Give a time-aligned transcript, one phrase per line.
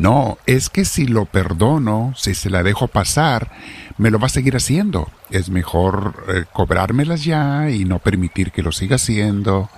[0.00, 3.52] No, es que si lo perdono, si se la dejo pasar,
[3.98, 5.10] me lo va a seguir haciendo.
[5.28, 9.68] Es mejor eh, cobrármelas ya y no permitir que lo siga haciendo.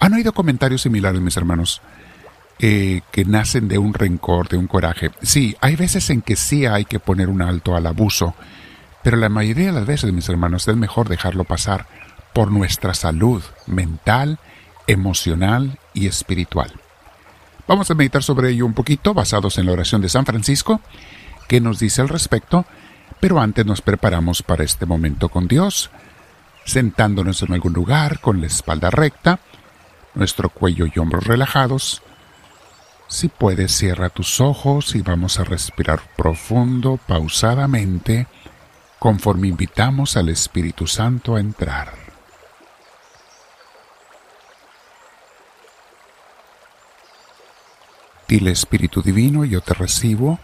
[0.00, 1.82] ¿Han oído comentarios similares, mis hermanos?
[2.58, 5.12] Eh, que nacen de un rencor, de un coraje.
[5.22, 8.34] Sí, hay veces en que sí hay que poner un alto al abuso,
[9.04, 11.86] pero la mayoría de las veces, mis hermanos, es mejor dejarlo pasar
[12.32, 14.40] por nuestra salud mental,
[14.88, 16.72] emocional y espiritual.
[17.66, 20.80] Vamos a meditar sobre ello un poquito, basados en la oración de San Francisco,
[21.48, 22.66] que nos dice al respecto,
[23.20, 25.90] pero antes nos preparamos para este momento con Dios,
[26.66, 29.40] sentándonos en algún lugar con la espalda recta,
[30.14, 32.02] nuestro cuello y hombros relajados.
[33.08, 38.26] Si puedes, cierra tus ojos y vamos a respirar profundo, pausadamente,
[38.98, 42.03] conforme invitamos al Espíritu Santo a entrar.
[48.34, 50.40] Dile Espíritu Divino, yo te recibo,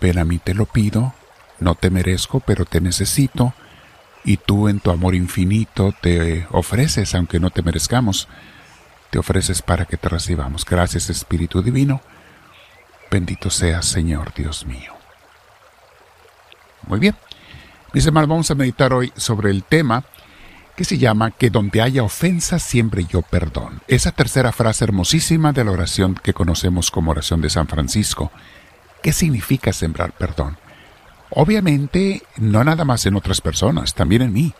[0.00, 1.12] ven a mí te lo pido,
[1.58, 3.54] no te merezco, pero te necesito,
[4.22, 8.28] y tú en tu amor infinito te ofreces, aunque no te merezcamos,
[9.10, 10.64] te ofreces para que te recibamos.
[10.64, 12.00] Gracias Espíritu Divino,
[13.10, 14.92] bendito seas Señor Dios mío.
[16.86, 17.16] Muy bien,
[17.92, 20.04] mis hermanos, vamos a meditar hoy sobre el tema
[20.76, 23.82] que se llama Que donde haya ofensa siempre yo perdón.
[23.88, 28.30] Esa tercera frase hermosísima de la oración que conocemos como oración de San Francisco.
[29.02, 30.56] ¿Qué significa sembrar perdón?
[31.30, 34.54] Obviamente, no nada más en otras personas, también en mí.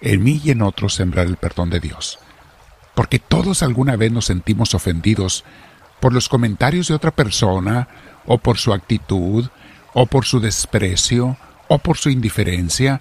[0.00, 2.18] En mí y en otros sembrar el perdón de Dios.
[2.94, 5.44] Porque todos alguna vez nos sentimos ofendidos
[6.00, 7.88] por los comentarios de otra persona,
[8.26, 9.48] o por su actitud,
[9.94, 11.36] o por su desprecio,
[11.68, 13.00] o por su indiferencia,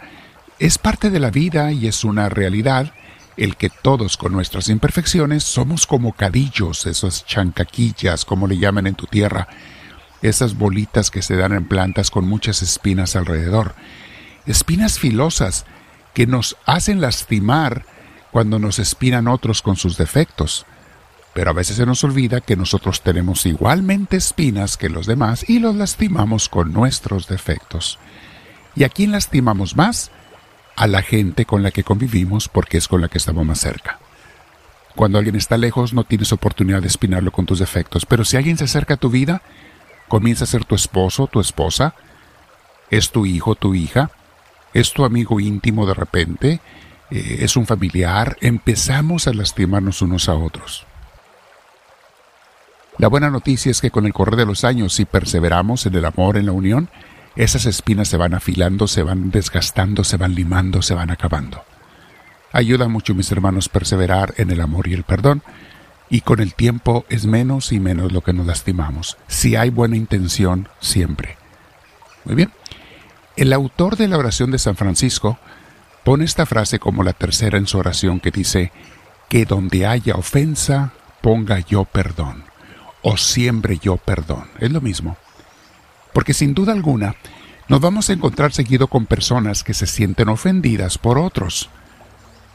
[0.60, 2.94] es parte de la vida y es una realidad
[3.38, 8.96] el que todos con nuestras imperfecciones somos como cadillos, esas chancaquillas, como le llaman en
[8.96, 9.48] tu tierra,
[10.22, 13.76] esas bolitas que se dan en plantas con muchas espinas alrededor,
[14.46, 15.66] espinas filosas
[16.14, 17.86] que nos hacen lastimar
[18.32, 20.66] cuando nos espinan otros con sus defectos.
[21.34, 25.60] Pero a veces se nos olvida que nosotros tenemos igualmente espinas que los demás y
[25.60, 28.00] los lastimamos con nuestros defectos.
[28.74, 30.12] ¿Y a quién lastimamos más?
[30.76, 34.00] A la gente con la que convivimos porque es con la que estamos más cerca.
[34.96, 38.58] Cuando alguien está lejos no tienes oportunidad de espinarlo con tus defectos, pero si alguien
[38.58, 39.42] se acerca a tu vida,
[40.08, 41.96] comienza a ser tu esposo, tu esposa,
[42.90, 44.12] es tu hijo, tu hija,
[44.74, 46.62] es tu amigo íntimo de repente,
[47.12, 50.86] eh, es un familiar, empezamos a lastimarnos unos a otros.
[52.98, 56.06] La buena noticia es que con el correr de los años, si perseveramos en el
[56.06, 56.90] amor, en la unión,
[57.36, 61.64] esas espinas se van afilando, se van desgastando, se van limando, se van acabando.
[62.54, 65.44] Ayuda mucho, mis hermanos, perseverar en el amor y el perdón,
[66.10, 69.98] y con el tiempo es menos y menos lo que nos lastimamos, si hay buena
[69.98, 71.38] intención siempre.
[72.24, 72.52] Muy bien.
[73.36, 75.38] El autor de la oración de San Francisco
[76.06, 78.72] pone esta frase como la tercera en su oración que dice,
[79.28, 82.46] que donde haya ofensa, ponga yo perdón,
[83.02, 84.46] o siempre yo perdón.
[84.60, 85.18] Es lo mismo.
[86.16, 87.18] Porque sin duda alguna,
[87.68, 91.70] nos vamos a encontrar seguido con personas que se sienten ofendidas por otros.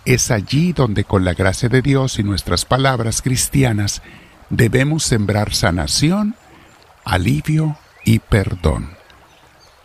[0.06, 4.00] Es allí donde con la gracia de Dios y nuestras palabras cristianas
[4.48, 6.36] debemos sembrar sanación,
[7.04, 8.96] alivio y perdón.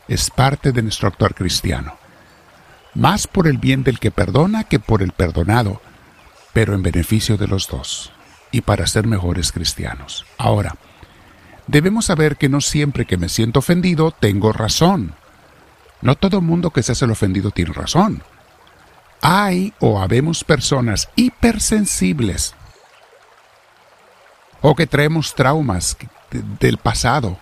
[0.07, 1.97] Es parte de nuestro actuar cristiano.
[2.93, 5.81] Más por el bien del que perdona que por el perdonado,
[6.53, 8.13] pero en beneficio de los dos
[8.53, 10.25] y para ser mejores cristianos.
[10.37, 10.77] Ahora,
[11.67, 15.15] debemos saber que no siempre que me siento ofendido tengo razón.
[16.01, 18.23] No todo mundo que se hace el ofendido tiene razón.
[19.21, 22.53] Hay o habemos personas hipersensibles
[24.61, 25.97] o que traemos traumas
[26.59, 27.39] del pasado,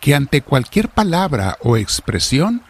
[0.00, 2.62] que ante cualquier palabra o expresión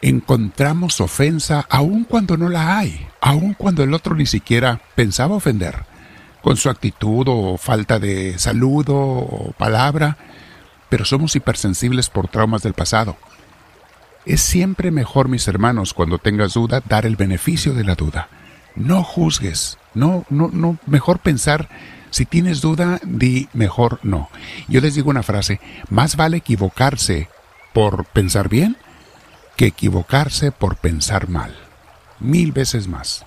[0.00, 5.91] encontramos ofensa aun cuando no la hay, aun cuando el otro ni siquiera pensaba ofender
[6.42, 10.16] con su actitud o falta de saludo o palabra,
[10.88, 13.16] pero somos hipersensibles por traumas del pasado.
[14.26, 18.28] Es siempre mejor, mis hermanos, cuando tengas duda, dar el beneficio de la duda.
[18.74, 21.68] No juzgues, no, no, no, mejor pensar,
[22.10, 24.28] si tienes duda, di mejor no.
[24.68, 27.28] Yo les digo una frase, más vale equivocarse
[27.72, 28.76] por pensar bien
[29.56, 31.56] que equivocarse por pensar mal.
[32.20, 33.24] Mil veces más.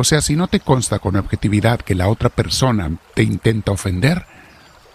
[0.00, 4.26] O sea, si no te consta con objetividad que la otra persona te intenta ofender,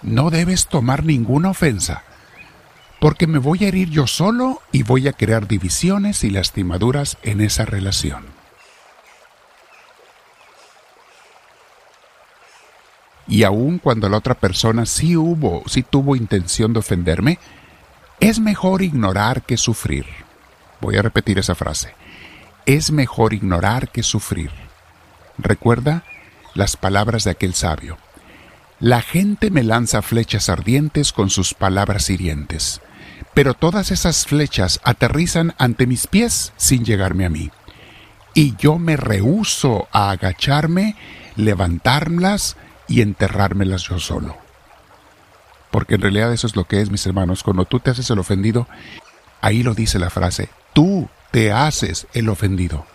[0.02, 2.04] no debes tomar ninguna ofensa,
[3.02, 7.42] porque me voy a herir yo solo y voy a crear divisiones y lastimaduras en
[7.42, 8.24] esa relación.
[13.26, 17.40] y aun cuando la otra persona sí hubo, sí tuvo intención de ofenderme,
[18.20, 20.06] es mejor ignorar que sufrir.
[20.82, 21.96] Voy a repetir esa frase.
[22.66, 24.52] Es mejor ignorar que sufrir.
[25.38, 26.04] Recuerda
[26.54, 27.98] las palabras de aquel sabio.
[28.80, 32.82] La gente me lanza flechas ardientes con sus palabras hirientes,
[33.34, 37.50] pero todas esas flechas aterrizan ante mis pies sin llegarme a mí.
[38.34, 40.96] Y yo me rehúso a agacharme,
[41.36, 42.58] levantarlas
[42.88, 44.38] y enterrármelas yo solo.
[45.72, 47.42] Porque en realidad eso es lo que es, mis hermanos.
[47.42, 48.68] Cuando tú te haces el ofendido,
[49.42, 52.86] ahí lo dice la frase, tú te haces el ofendido.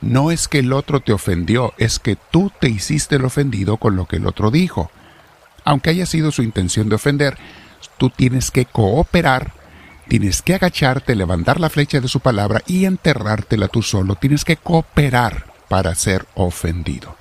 [0.00, 3.96] No es que el otro te ofendió, es que tú te hiciste el ofendido con
[3.96, 4.90] lo que el otro dijo
[5.66, 7.36] aunque haya sido su intención de ofender,
[7.98, 9.52] tú tienes que cooperar,
[10.08, 14.14] tienes que agacharte, levantar la flecha de su palabra y enterrártela tú solo.
[14.14, 17.16] Tienes que cooperar para ser ofendido.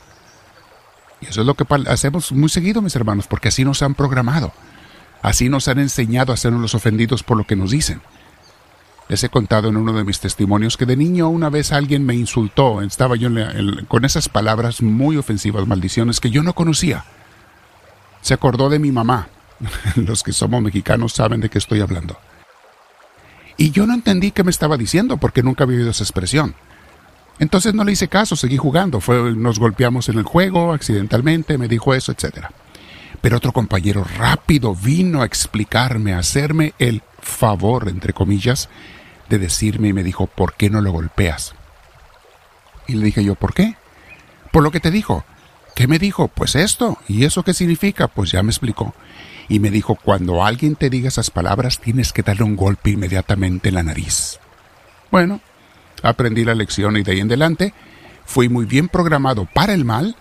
[1.22, 4.54] Y eso es lo que hacemos muy seguido, mis hermanos, porque así nos han programado.
[5.24, 8.04] Así nos han enseñado a sernos los ofendidos por lo que nos dicen.
[9.08, 12.16] Les he contado en uno de mis testimonios que de niño una vez alguien me
[12.16, 13.30] insultó, estaba yo
[13.88, 17.06] con esas palabras muy ofensivas, maldiciones que yo no conocía
[18.26, 19.28] se acordó de mi mamá.
[19.96, 22.18] Los que somos mexicanos saben de qué estoy hablando.
[23.56, 26.56] Y yo no entendí qué me estaba diciendo porque nunca había oído esa expresión.
[27.38, 29.00] Entonces no le hice caso, seguí jugando.
[29.00, 32.48] Fue, nos golpeamos en el juego accidentalmente, me dijo eso, etc.
[33.22, 38.70] Pero otro compañero rápido vino a explicarme, a hacerme el favor, entre comillas,
[39.30, 41.56] de decirme y me dijo, ¿por qué no lo golpeas?
[42.88, 43.76] Y le dije yo, ¿por qué?
[44.52, 45.26] Por lo que te dijo,
[45.76, 46.30] ¿Qué me dijo?
[46.30, 46.98] Pues esto.
[47.08, 48.08] ¿Y eso qué significa?
[48.08, 48.96] Pues ya me explicó.
[49.50, 53.70] Y me dijo, cuando alguien te diga esas palabras, tienes que darle un golpe inmediatamente
[53.70, 54.40] en la nariz.
[55.12, 55.42] Bueno,
[56.02, 57.74] aprendí la lección y de ahí en adelante
[58.26, 60.16] fui muy bien programado para el mal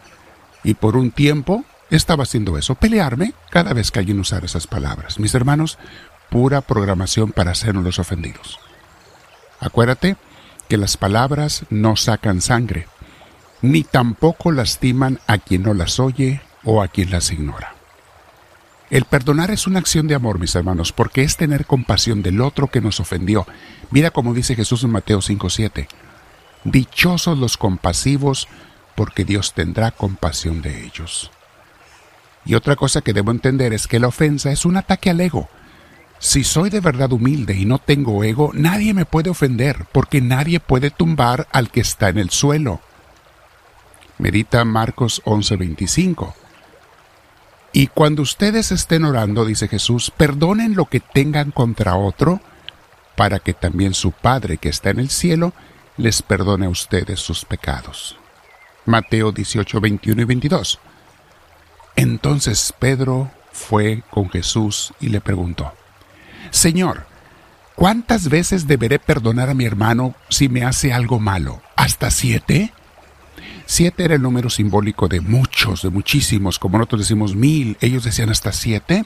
[0.65, 5.19] y por un tiempo estaba haciendo eso, pelearme cada vez que alguien usara esas palabras.
[5.19, 5.79] Mis hermanos,
[6.31, 8.59] pura programación para hacernos los ofendidos.
[9.61, 10.17] Acuérdate
[10.69, 12.89] que las palabras no sacan sangre,
[13.63, 17.75] ni tampoco lastiman a quien no las oye o a quien las ignora.
[18.91, 22.69] El perdonar es una acción de amor, mis hermanos, porque es tener compasión del otro
[22.69, 23.47] que nos ofendió.
[23.91, 25.89] Mira como dice Jesús en Mateo 5:7.
[26.65, 28.49] Dichosos los compasivos,
[28.95, 31.31] porque Dios tendrá compasión de ellos.
[32.45, 35.49] Y otra cosa que debo entender es que la ofensa es un ataque al ego.
[36.19, 40.61] Si soy de verdad humilde y no tengo ego, nadie me puede ofender, porque nadie
[40.61, 42.81] puede tumbar al que está en el suelo.
[44.19, 46.35] Medita Marcos 11:25.
[47.73, 52.41] Y cuando ustedes estén orando, dice Jesús, perdonen lo que tengan contra otro,
[53.17, 55.53] para que también su Padre que está en el cielo
[55.97, 58.17] les perdone a ustedes sus pecados.
[58.87, 60.79] Mateo 18, 21 y 22.
[61.97, 65.73] Entonces Pedro fue con Jesús y le preguntó,
[66.51, 67.07] Señor,
[67.77, 71.63] ¿cuántas veces deberé perdonar a mi hermano si me hace algo malo?
[71.77, 72.73] ¿Hasta siete?
[73.67, 78.31] Siete era el número simbólico de muchos, de muchísimos, como nosotros decimos mil, ellos decían
[78.31, 79.05] hasta siete.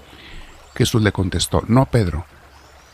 [0.74, 2.24] Jesús le contestó, no Pedro,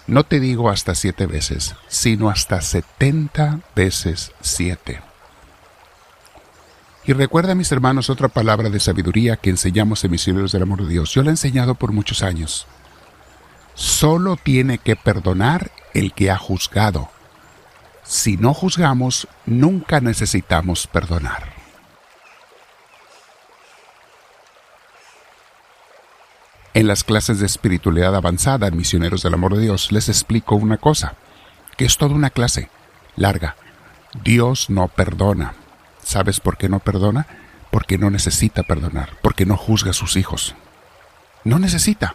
[0.06, 5.00] no te digo hasta siete veces, sino hasta setenta veces siete.
[7.06, 10.88] Y recuerda, mis hermanos, otra palabra de sabiduría que enseñamos en Misioneros del Amor de
[10.88, 11.12] Dios.
[11.12, 12.66] Yo la he enseñado por muchos años.
[13.74, 17.10] Solo tiene que perdonar el que ha juzgado.
[18.04, 21.52] Si no juzgamos, nunca necesitamos perdonar.
[26.72, 30.78] En las clases de espiritualidad avanzada en Misioneros del Amor de Dios les explico una
[30.78, 31.14] cosa,
[31.76, 32.70] que es toda una clase
[33.14, 33.56] larga.
[34.24, 35.54] Dios no perdona.
[36.04, 37.26] ¿Sabes por qué no perdona?
[37.70, 40.54] Porque no necesita perdonar, porque no juzga a sus hijos.
[41.42, 42.14] No necesita.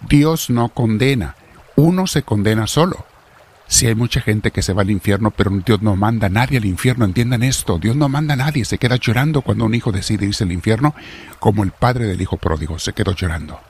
[0.00, 1.34] Dios no condena.
[1.76, 3.04] Uno se condena solo.
[3.66, 6.56] Si hay mucha gente que se va al infierno, pero Dios no manda a nadie
[6.56, 9.92] al infierno, entiendan esto, Dios no manda a nadie, se queda llorando cuando un hijo
[9.92, 10.94] decide irse al infierno,
[11.38, 13.60] como el padre del hijo pródigo, se quedó llorando.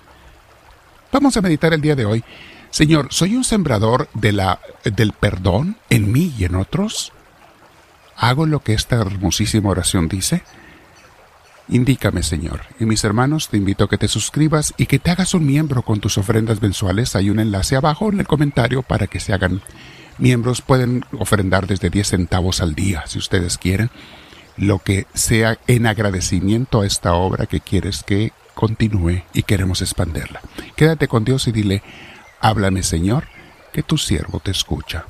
[1.11, 2.23] Vamos a meditar el día de hoy.
[2.71, 7.13] Señor, ¿soy un sembrador de la, del perdón en mí y en otros?
[8.19, 10.43] ¿Hago lo que esta hermosísima oración dice?
[11.69, 12.63] Indícame, Señor.
[12.81, 15.83] Y mis hermanos, te invito a que te suscribas y que te hagas un miembro
[15.83, 17.15] con tus ofrendas mensuales.
[17.15, 19.63] Hay un enlace abajo en el comentario para que se hagan
[20.19, 23.91] miembros pueden ofrendar desde 10 centavos al día, si ustedes quieren,
[24.57, 30.41] lo que sea en agradecimiento a esta obra que quieres que continúe y queremos expanderla.
[30.75, 31.83] Quédate con Dios y dile,
[32.41, 33.29] háblame Señor,
[33.73, 35.07] que tu siervo te escucha.